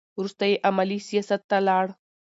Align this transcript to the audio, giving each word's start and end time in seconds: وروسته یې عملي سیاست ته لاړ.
وروسته 0.17 0.43
یې 0.51 0.55
عملي 0.69 0.99
سیاست 1.09 1.41
ته 1.49 1.57
لاړ. 1.67 1.85